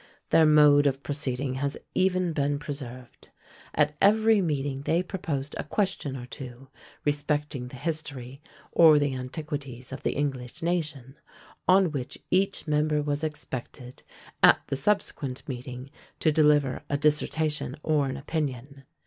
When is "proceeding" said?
1.03-1.53